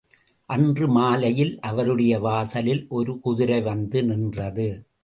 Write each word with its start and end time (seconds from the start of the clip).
அன்று 0.49 0.87
மாலையில் 0.87 1.59
அவருடைய 1.59 2.19
வாசலில் 2.19 2.83
ஒரு 2.89 3.19
குதிரை 3.19 3.61
வந்து 3.61 4.03
நின்றது. 4.03 4.69